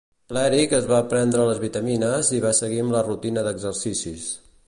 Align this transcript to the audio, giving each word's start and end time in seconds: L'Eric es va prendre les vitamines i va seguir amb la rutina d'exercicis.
L'Eric 0.35 0.71
es 0.77 0.87
va 0.91 1.01
prendre 1.11 1.45
les 1.49 1.59
vitamines 1.65 2.33
i 2.39 2.41
va 2.47 2.55
seguir 2.61 2.81
amb 2.85 2.97
la 2.97 3.05
rutina 3.11 3.47
d'exercicis. 3.49 4.27